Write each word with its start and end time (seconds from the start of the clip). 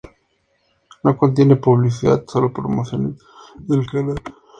No 1.03 1.15
contiene 1.15 1.57
publicidad, 1.57 2.23
solo 2.27 2.51
promociones 2.51 3.19
del 3.67 3.85
canal. 3.85 4.17